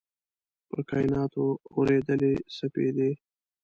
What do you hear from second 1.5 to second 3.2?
اوريدلي سپیدې